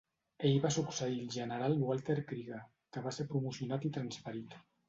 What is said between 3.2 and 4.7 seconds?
promocionat i transferit.